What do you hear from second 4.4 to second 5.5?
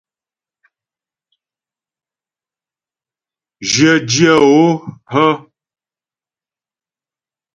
o hə́?